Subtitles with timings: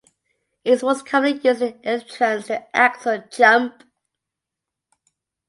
[0.65, 3.83] It is most commonly used an entrance to an axel jump.